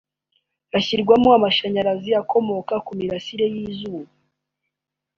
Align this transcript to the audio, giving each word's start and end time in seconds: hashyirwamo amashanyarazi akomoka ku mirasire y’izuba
hashyirwamo 0.71 1.29
amashanyarazi 1.37 2.11
akomoka 2.21 2.73
ku 2.85 2.91
mirasire 2.99 3.45
y’izuba 3.53 4.11